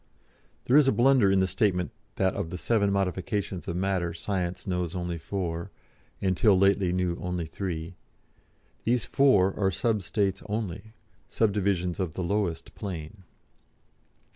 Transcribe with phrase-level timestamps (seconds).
[0.63, 4.65] (There is a blunder in the statement that of the seven modifications of Matter Science
[4.65, 5.69] knows only four,
[6.19, 7.93] and till lately knew only three;
[8.83, 10.93] these four are sub states only,
[11.29, 13.25] sub divisions of the lowest plane.)